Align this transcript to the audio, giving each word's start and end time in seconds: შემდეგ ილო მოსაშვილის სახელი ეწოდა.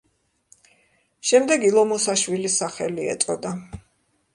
შემდეგ 1.31 1.67
ილო 1.69 1.85
მოსაშვილის 1.93 2.59
სახელი 2.65 3.11
ეწოდა. 3.17 3.59